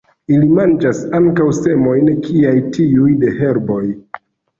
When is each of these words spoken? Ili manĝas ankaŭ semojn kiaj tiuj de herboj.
Ili 0.35 0.45
manĝas 0.59 1.01
ankaŭ 1.17 1.45
semojn 1.57 2.09
kiaj 2.23 2.55
tiuj 2.79 3.13
de 3.25 3.35
herboj. 3.43 3.83